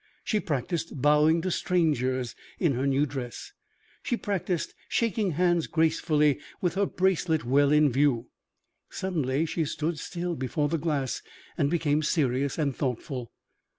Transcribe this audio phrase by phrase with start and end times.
[0.23, 3.51] She practiced bowing to strangers in her new dress;
[4.01, 8.27] she practiced shaking hands gracefully, with her bracelet well in view.
[8.89, 11.21] Suddenly she stood still before the glass
[11.55, 13.31] and became serious and thoughtful.